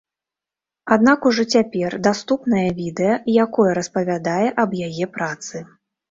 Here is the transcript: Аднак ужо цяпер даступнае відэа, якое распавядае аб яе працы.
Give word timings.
Аднак 0.93 1.25
ужо 1.29 1.43
цяпер 1.57 1.91
даступнае 2.07 2.63
відэа, 2.79 3.13
якое 3.43 3.71
распавядае 3.79 4.47
аб 4.63 4.71
яе 4.87 5.05
працы. 5.19 5.55